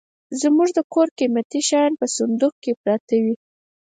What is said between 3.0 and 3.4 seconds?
وي.